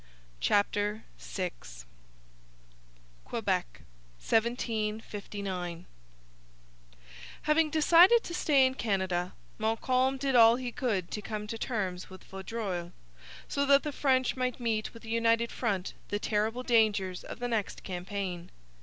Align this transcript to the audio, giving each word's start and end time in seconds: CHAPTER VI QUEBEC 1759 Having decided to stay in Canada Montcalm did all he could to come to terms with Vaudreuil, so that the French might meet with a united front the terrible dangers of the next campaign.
CHAPTER 0.39 1.03
VI 1.19 1.51
QUEBEC 3.23 3.81
1759 4.17 5.85
Having 7.43 7.69
decided 7.69 8.23
to 8.23 8.33
stay 8.33 8.65
in 8.65 8.73
Canada 8.73 9.33
Montcalm 9.59 10.17
did 10.17 10.33
all 10.35 10.55
he 10.55 10.71
could 10.71 11.11
to 11.11 11.21
come 11.21 11.45
to 11.45 11.57
terms 11.59 12.09
with 12.09 12.23
Vaudreuil, 12.23 12.93
so 13.47 13.63
that 13.67 13.83
the 13.83 13.91
French 13.91 14.35
might 14.35 14.59
meet 14.59 14.91
with 14.91 15.05
a 15.05 15.09
united 15.09 15.51
front 15.51 15.93
the 16.09 16.17
terrible 16.17 16.63
dangers 16.63 17.23
of 17.23 17.37
the 17.37 17.47
next 17.47 17.83
campaign. 17.83 18.49